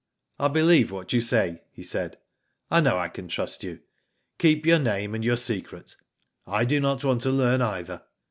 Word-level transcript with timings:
I 0.39 0.47
believe 0.47 0.89
what 0.89 1.13
you 1.13 1.21
say," 1.21 1.61
he 1.71 1.83
said." 1.83 2.17
I 2.71 2.81
know 2.81 2.97
I 2.97 3.07
can 3.07 3.27
trust 3.27 3.63
you. 3.63 3.81
Keep 4.39 4.65
your 4.65 4.79
name 4.79 5.13
and 5.13 5.23
your 5.23 5.37
secret, 5.37 5.95
I 6.47 6.65
do 6.65 6.79
not 6.79 7.03
want 7.03 7.21
to 7.21 7.29
learn 7.29 7.61
either. 7.61 8.01